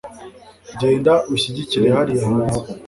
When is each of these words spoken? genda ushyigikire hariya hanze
genda 0.79 1.13
ushyigikire 1.33 1.87
hariya 1.95 2.23
hanze 2.31 2.59